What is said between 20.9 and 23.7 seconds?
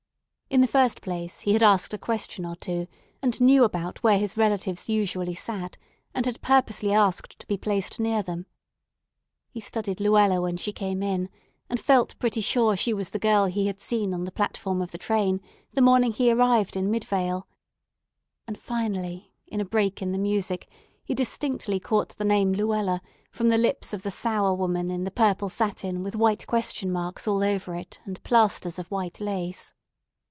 he distinctly caught the name "Luella" from the